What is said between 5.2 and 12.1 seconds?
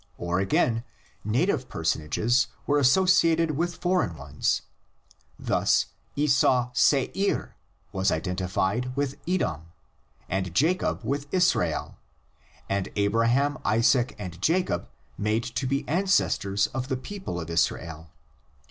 thus Esau Se'ir was identified with Edom, and Jacob with Israel,